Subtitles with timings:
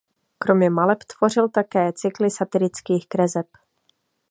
[0.37, 3.45] Kromě maleb tvořil také cykly satirických kreseb.